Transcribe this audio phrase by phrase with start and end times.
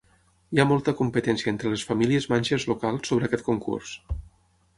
[0.55, 3.95] Hi ha molta competència entre les famílies manxes locals sobre aquest concurs.